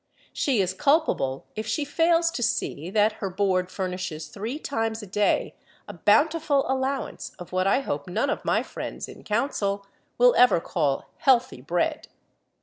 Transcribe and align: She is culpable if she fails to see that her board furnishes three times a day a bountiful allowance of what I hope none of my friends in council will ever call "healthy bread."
She 0.33 0.61
is 0.61 0.73
culpable 0.73 1.45
if 1.55 1.67
she 1.67 1.85
fails 1.85 2.31
to 2.31 2.41
see 2.41 2.89
that 2.89 3.11
her 3.21 3.29
board 3.29 3.69
furnishes 3.69 4.29
three 4.29 4.57
times 4.57 5.03
a 5.03 5.05
day 5.05 5.53
a 5.87 5.93
bountiful 5.93 6.65
allowance 6.67 7.33
of 7.37 7.51
what 7.51 7.67
I 7.67 7.81
hope 7.81 8.07
none 8.07 8.31
of 8.31 8.43
my 8.43 8.63
friends 8.63 9.07
in 9.07 9.23
council 9.23 9.85
will 10.17 10.33
ever 10.35 10.59
call 10.59 11.05
"healthy 11.17 11.61
bread." 11.61 12.07